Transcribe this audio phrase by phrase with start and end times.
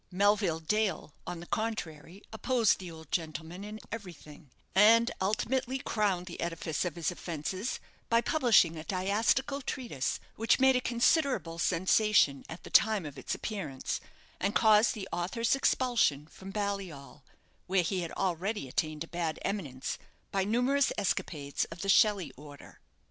[0.11, 6.41] Melville Dale, on the contrary, opposed the old gentleman in everything, and ultimately crowned the
[6.41, 12.63] edifice of his offences by publishing a deistical treatise, which made a considerable sensation at
[12.63, 14.01] the time of its appearance,
[14.39, 17.23] and caused the author's expulsion from Balliol,
[17.67, 19.99] where he had already attained a bad eminence
[20.31, 22.79] by numerous escapades of the Shelley order.